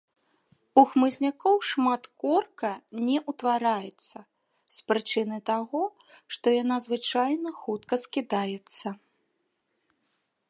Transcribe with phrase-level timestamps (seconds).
[0.81, 2.71] У хмызнякоў шмат корка
[3.09, 4.17] не ўтвараецца,
[4.77, 5.81] з прычыны таго,
[6.37, 8.87] што яна звычайна хутка скідаецца.